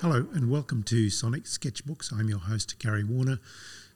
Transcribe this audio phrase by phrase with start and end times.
[0.00, 2.10] Hello and welcome to Sonic Sketchbooks.
[2.10, 3.38] I'm your host, Gary Warner.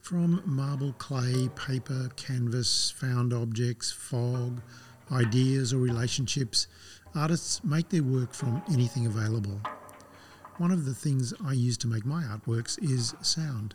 [0.02, 4.61] From marble, clay, paper, canvas, found objects, fog,
[5.11, 6.66] ideas, or relationships,
[7.14, 9.59] artists make their work from anything available.
[10.59, 13.75] One of the things I use to make my artworks is sound.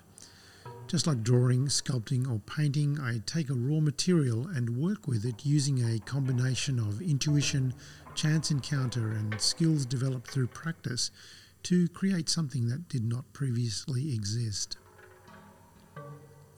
[0.85, 5.47] Just like drawing, sculpting, or painting, I take a raw material and work with it
[5.47, 7.73] using a combination of intuition,
[8.13, 11.09] chance encounter, and skills developed through practice
[11.63, 14.77] to create something that did not previously exist.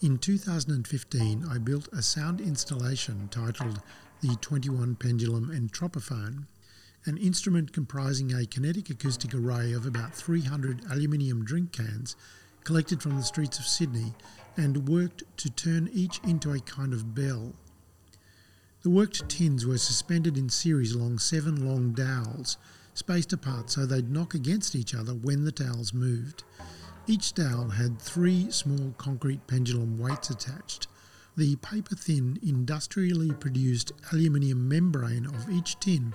[0.01, 3.81] In 2015, I built a sound installation titled
[4.21, 6.45] the 21 Pendulum Entropophone,
[7.05, 12.15] an instrument comprising a kinetic acoustic array of about 300 aluminium drink cans
[12.63, 14.13] collected from the streets of Sydney
[14.57, 17.53] and worked to turn each into a kind of bell.
[18.83, 22.57] The worked tins were suspended in series along seven long dowels
[22.93, 26.43] spaced apart so they'd knock against each other when the dowels moved.
[27.07, 30.87] Each dowel had three small concrete pendulum weights attached.
[31.37, 36.13] The paper thin, industrially produced aluminium membrane of each tin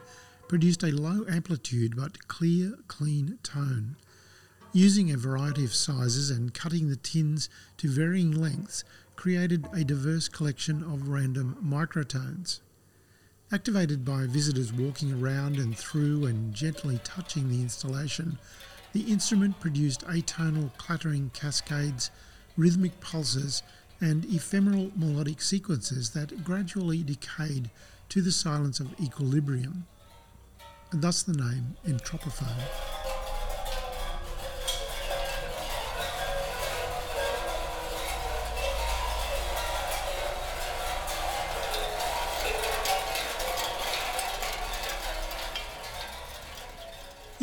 [0.48, 3.96] produced a low amplitude but clear, clean tone.
[4.72, 8.84] Using a variety of sizes and cutting the tins to varying lengths
[9.16, 12.60] created a diverse collection of random microtones.
[13.52, 18.38] Activated by visitors walking around and through and gently touching the installation,
[18.92, 22.10] the instrument produced atonal clattering cascades,
[22.56, 23.62] rhythmic pulses,
[24.00, 27.70] and ephemeral melodic sequences that gradually decayed
[28.08, 29.86] to the silence of equilibrium,
[30.90, 33.05] and thus the name entropophone.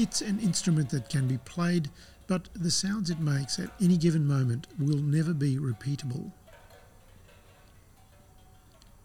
[0.04, 1.90] It's an instrument that can be played,
[2.28, 6.34] but the sounds it makes at any given moment will never be repeatable.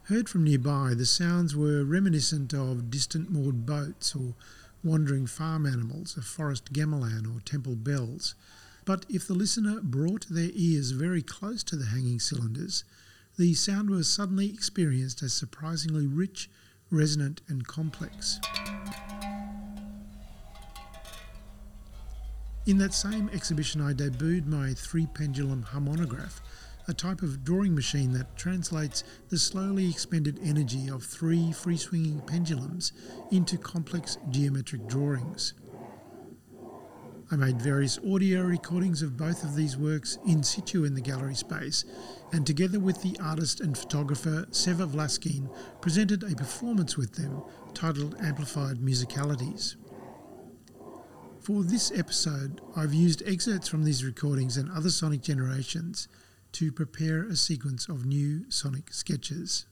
[0.06, 4.34] Heard from nearby, the sounds were reminiscent of distant moored boats or
[4.82, 8.34] wandering farm animals, a forest gamelan or temple bells.
[8.84, 12.82] But if the listener brought their ears very close to the hanging cylinders,
[13.36, 16.50] the sound was suddenly experienced as surprisingly rich,
[16.90, 18.40] resonant, and complex.
[22.68, 26.42] In that same exhibition, I debuted my three pendulum harmonograph,
[26.86, 32.20] a type of drawing machine that translates the slowly expended energy of three free swinging
[32.26, 32.92] pendulums
[33.30, 35.54] into complex geometric drawings.
[37.30, 41.36] I made various audio recordings of both of these works in situ in the gallery
[41.36, 41.86] space,
[42.32, 45.48] and together with the artist and photographer Seva Vlaskin,
[45.80, 47.42] presented a performance with them
[47.72, 49.76] titled Amplified Musicalities.
[51.48, 56.06] For this episode, I've used excerpts from these recordings and other sonic generations
[56.52, 59.64] to prepare a sequence of new sonic sketches.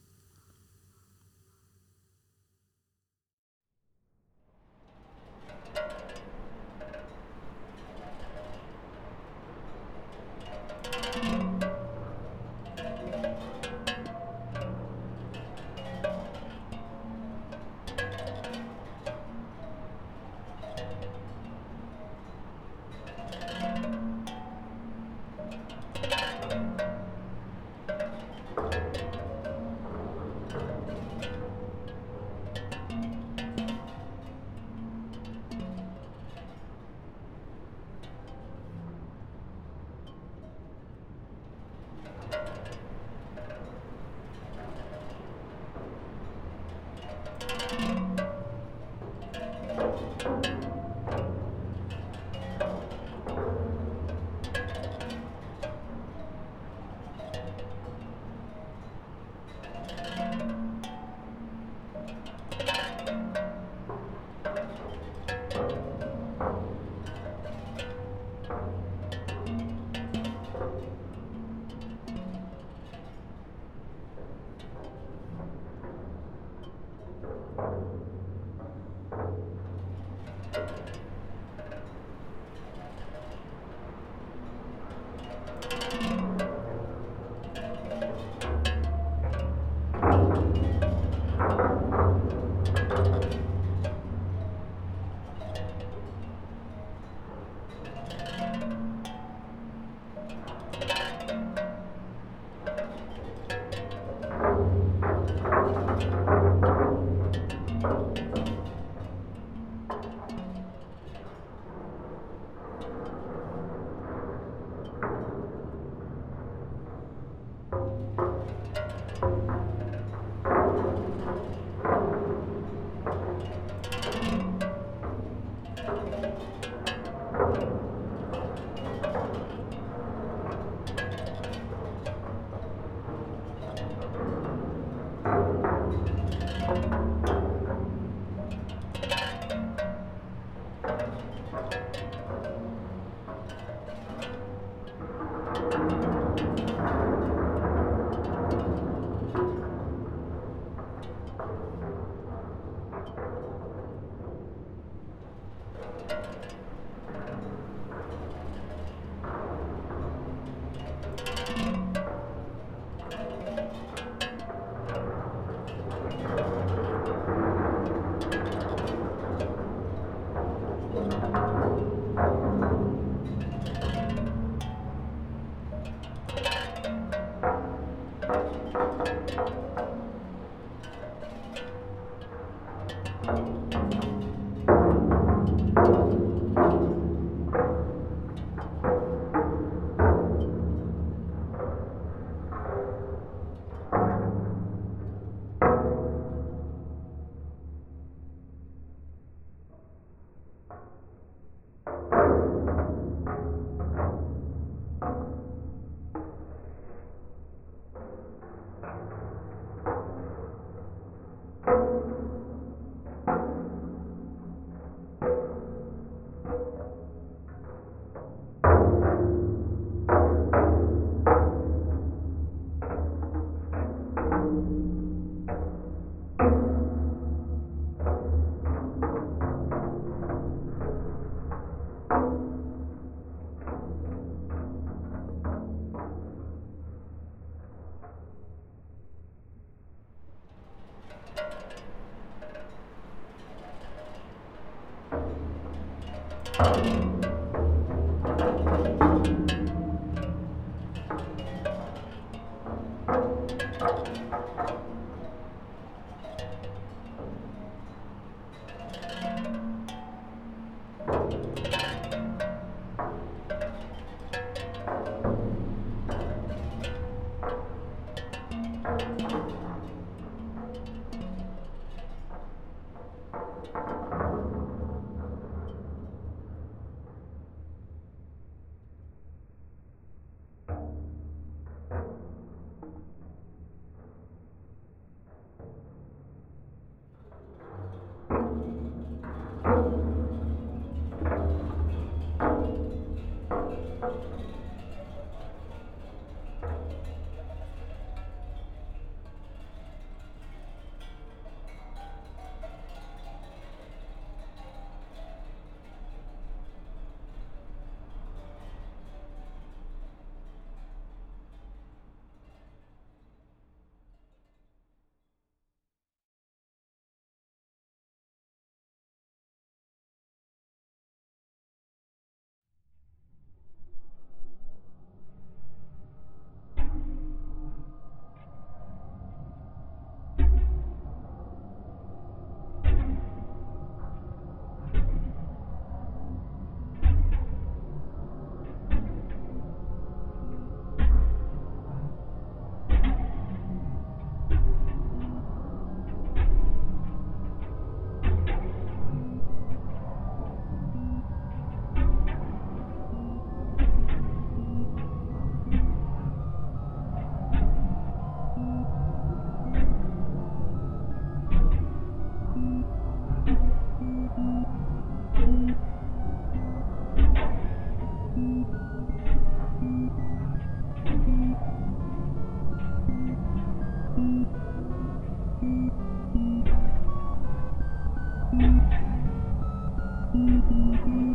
[380.57, 381.26] Mm-hmm.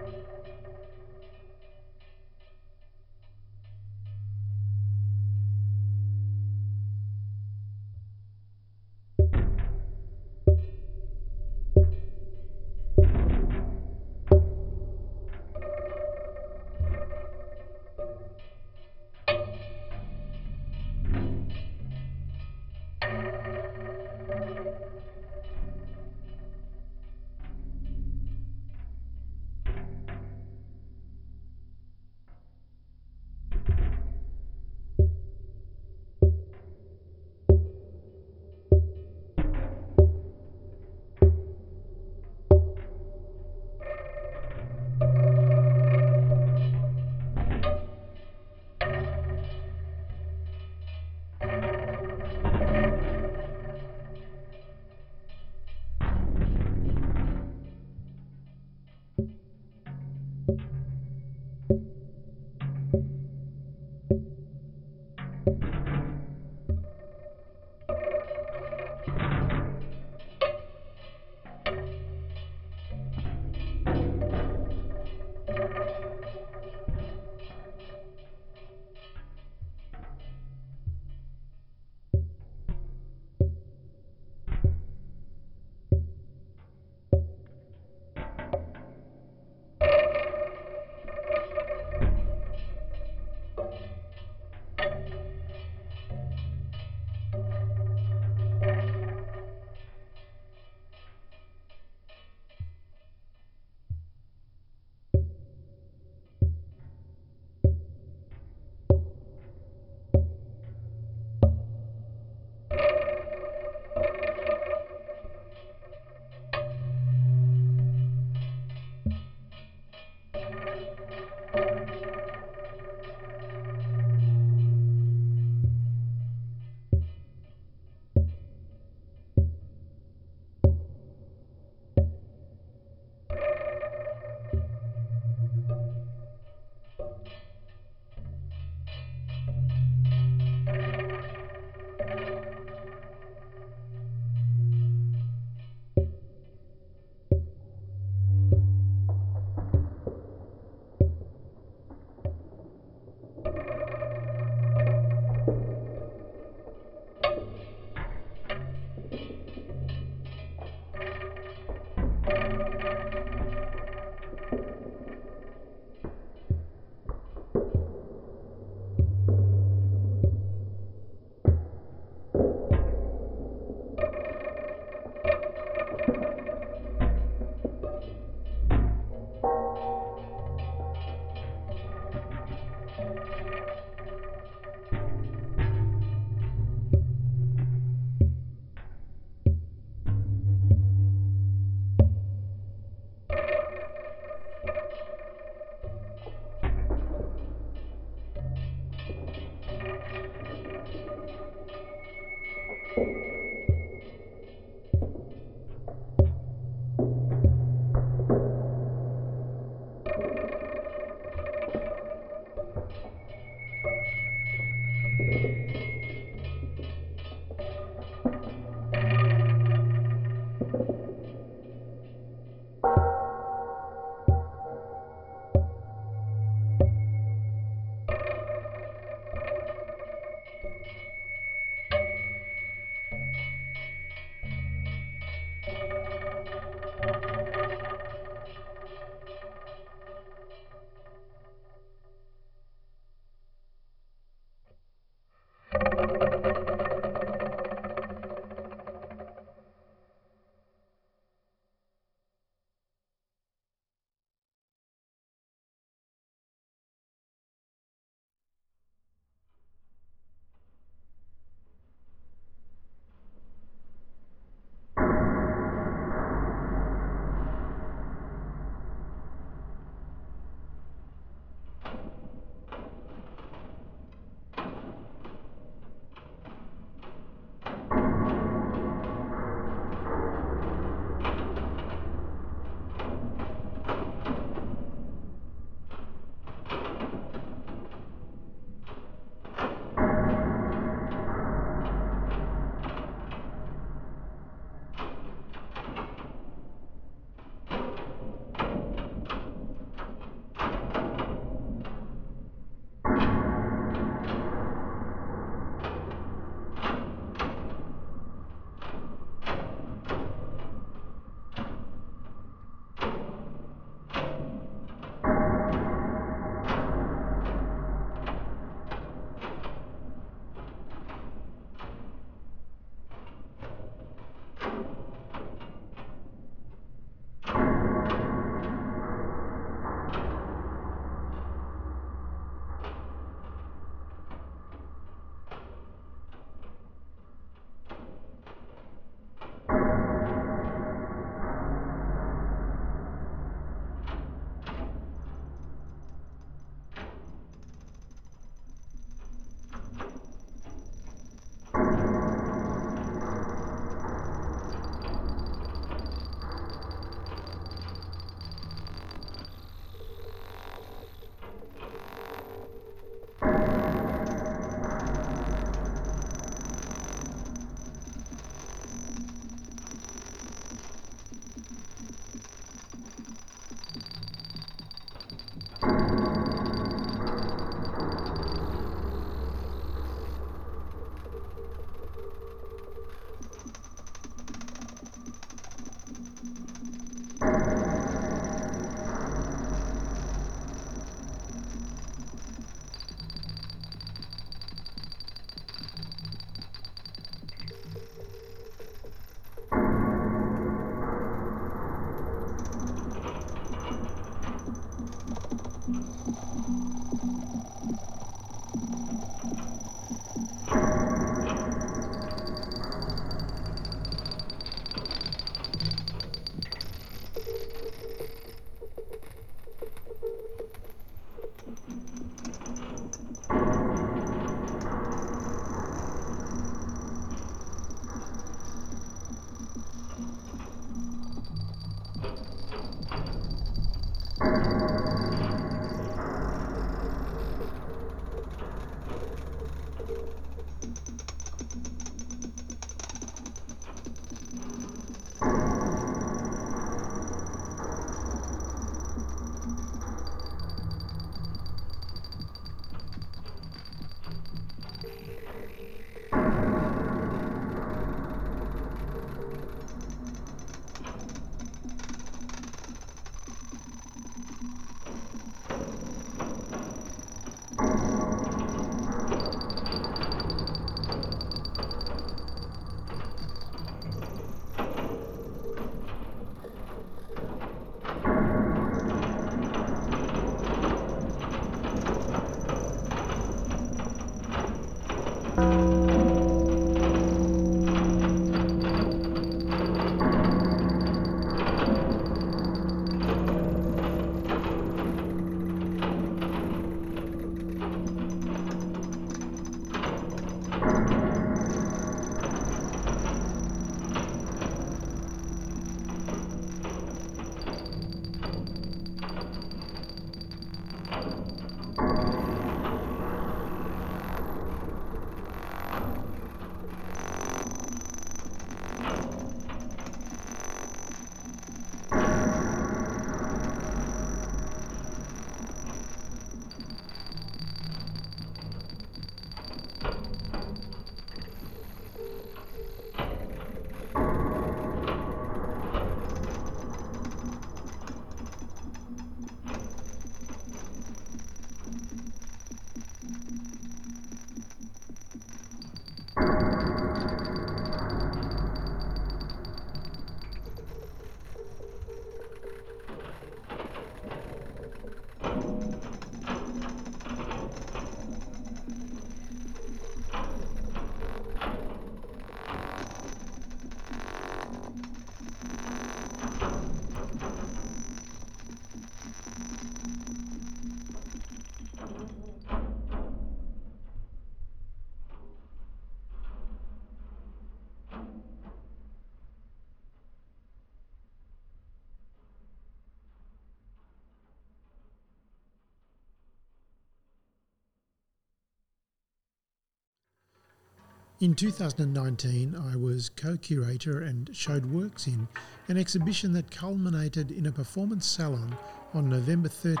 [591.40, 595.46] In 2019, I was co curator and showed works in
[595.86, 598.76] an exhibition that culminated in a performance salon
[599.14, 600.00] on November 30,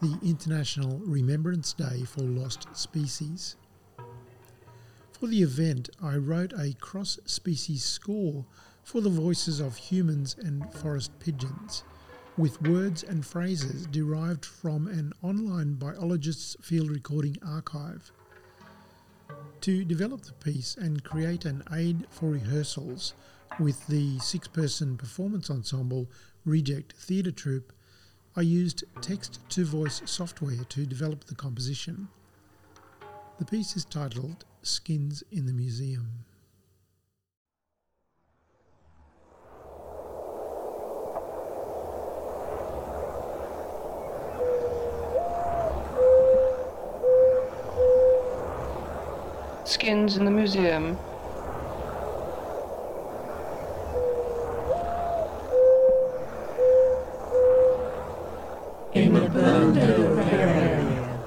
[0.00, 3.56] the International Remembrance Day for Lost Species.
[5.12, 8.46] For the event, I wrote a cross species score
[8.84, 11.84] for the voices of humans and forest pigeons,
[12.38, 18.10] with words and phrases derived from an online biologist's field recording archive.
[19.64, 23.14] To develop the piece and create an aid for rehearsals
[23.58, 26.06] with the six person performance ensemble
[26.44, 27.72] Reject Theatre Troupe,
[28.36, 32.08] I used text to voice software to develop the composition.
[33.38, 36.10] The piece is titled Skins in the Museum.
[49.64, 50.98] Skins in the Museum.
[58.94, 61.20] in the burned area.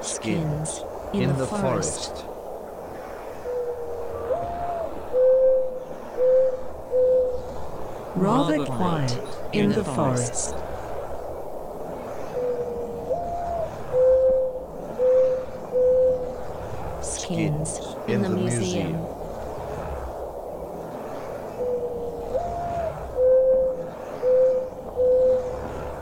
[0.00, 2.24] Skins in, the, forest.
[8.14, 9.18] Rather quiet
[9.52, 10.54] in the forest.
[17.30, 19.06] Skins in the museum.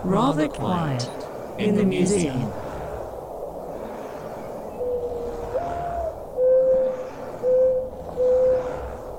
[0.04, 1.06] Rather quiet
[1.58, 2.50] in the museum.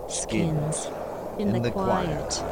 [0.10, 0.90] Skins
[1.38, 2.44] in, the, the quiet.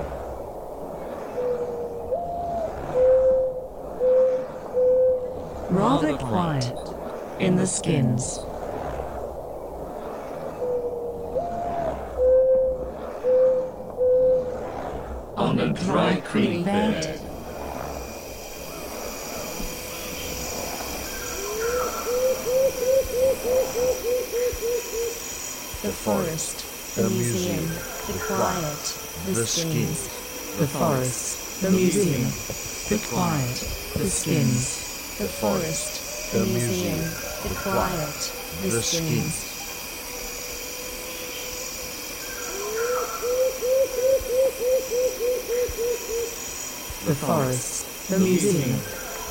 [5.72, 6.78] Rather quiet
[7.40, 8.44] in the skins.
[15.38, 17.20] On a dry creek bed.
[25.88, 30.04] The forest, the, museum, the quiet, the, skins.
[30.60, 32.28] The forest, the museum,
[32.90, 33.56] the quiet,
[33.96, 35.18] the skins.
[35.18, 38.20] The forest, the museum, the quiet,
[38.64, 39.48] the skins.
[47.06, 48.80] The forest, the museum,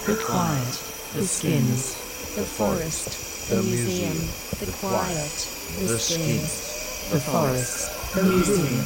[0.06, 1.92] the quiet, the skins.
[2.34, 4.16] The forest, the museum,
[4.58, 5.30] the quiet,
[5.78, 7.10] the skins.
[7.10, 8.84] The forest, the museum,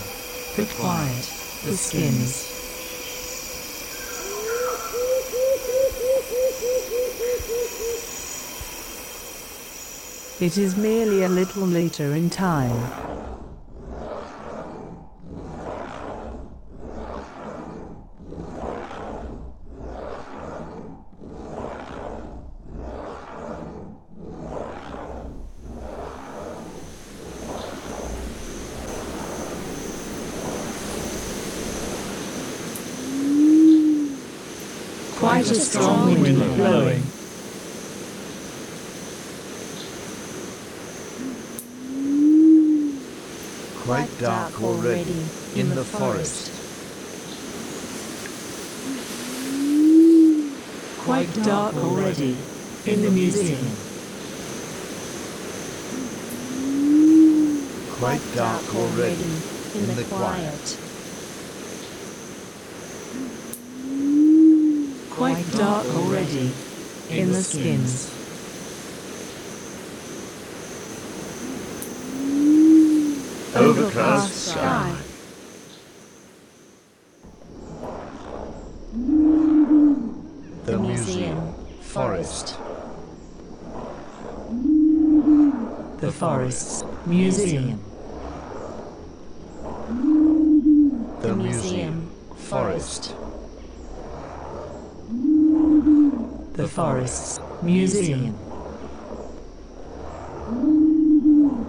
[0.57, 1.25] the quiet,
[1.65, 2.47] the skins.
[10.43, 13.10] It is merely a little later in time.
[35.21, 37.03] Quite a strong wind blowing.
[43.85, 46.51] Quite dark already in the forest.
[51.05, 52.39] Quite dark already
[52.87, 53.67] in the museum.
[57.99, 59.33] Quite dark already
[59.75, 60.79] in the quiet.
[65.21, 66.51] Quite dark already
[67.11, 68.09] in the skins.
[73.55, 74.97] Overcast sky.
[80.65, 81.53] The museum.
[81.83, 82.57] Forest.
[86.01, 87.79] The forest's museum.
[91.21, 92.11] The museum.
[92.49, 93.15] Forest.
[96.61, 96.69] The
[97.01, 98.37] forest's museum.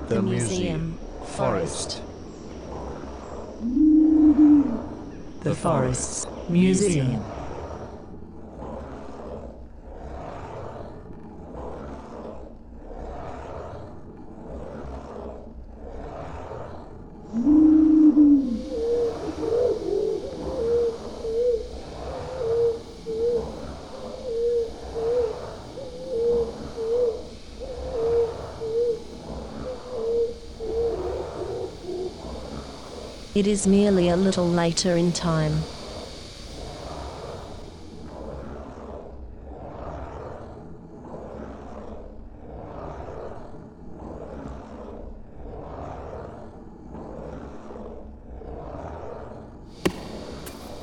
[0.09, 0.97] The museum.
[1.25, 2.01] Forest.
[5.43, 7.23] The forest's museum.
[33.41, 35.63] It is merely a little later in time.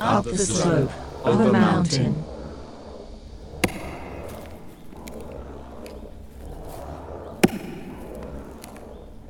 [0.00, 0.90] Up the slope
[1.24, 2.24] of a mountain.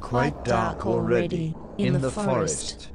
[0.00, 2.88] Quite dark already in the forest.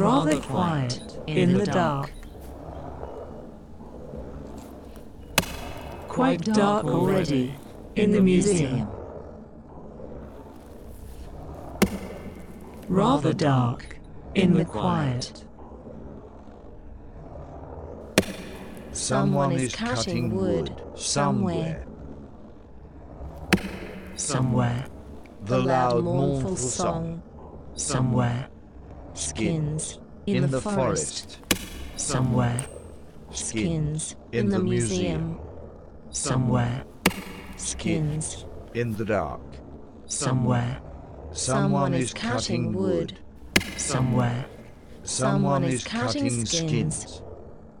[0.00, 2.10] Rather quiet in the dark.
[6.08, 7.54] Quite dark already
[7.96, 8.88] in the museum.
[12.88, 13.98] Rather dark
[14.34, 15.44] in the quiet.
[18.92, 21.84] Someone is cutting wood somewhere.
[24.14, 24.86] Somewhere.
[25.42, 27.22] The loud mournful song
[27.74, 28.49] Somewhere.
[29.20, 31.38] Skins in the forest.
[31.96, 32.64] Somewhere.
[33.30, 35.38] Skins in the museum.
[36.10, 36.84] Somewhere.
[37.56, 39.40] Skins in the dark.
[40.06, 40.80] Somewhere.
[41.32, 43.18] Someone is cutting wood.
[43.76, 44.46] Somewhere.
[45.04, 47.22] Someone is cutting skins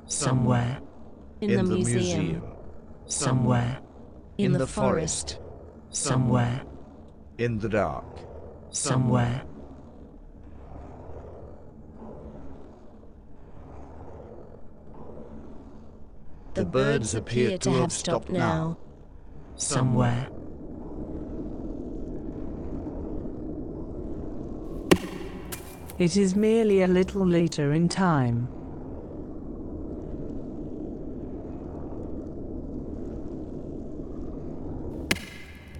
[0.06, 0.78] Somewhere.
[1.40, 2.42] in the museum.
[3.06, 3.80] Somewhere.
[4.38, 5.38] In the forest.
[5.90, 6.62] Somewhere.
[7.38, 8.04] In the dark.
[8.70, 9.42] Somewhere.
[16.54, 18.76] The birds appear to have stopped now.
[19.56, 20.28] Somewhere.
[25.98, 28.48] It is merely a little later in time.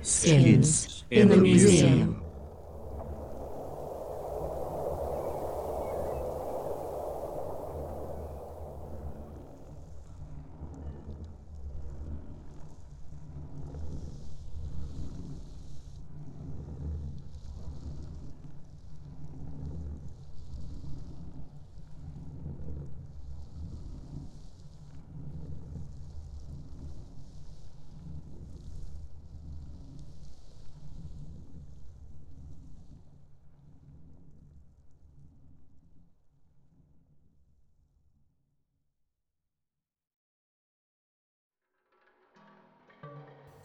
[0.02, 2.19] Skins in the museum.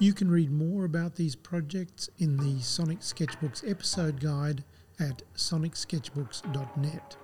[0.05, 4.63] You can read more about these projects in the Sonic Sketchbooks episode guide
[4.99, 7.17] at sonicsketchbooks.net.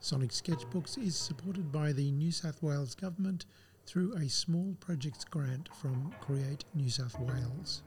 [0.00, 3.46] Sonic Sketchbooks is supported by the New South Wales Government
[3.86, 7.82] through a small projects grant from Create New South Wales.